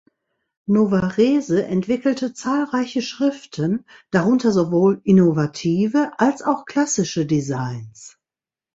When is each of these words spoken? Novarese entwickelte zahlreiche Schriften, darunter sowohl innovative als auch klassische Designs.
Novarese 0.65 1.65
entwickelte 1.65 2.33
zahlreiche 2.33 3.03
Schriften, 3.03 3.85
darunter 4.09 4.51
sowohl 4.51 4.99
innovative 5.03 6.11
als 6.17 6.41
auch 6.41 6.65
klassische 6.65 7.27
Designs. 7.27 8.17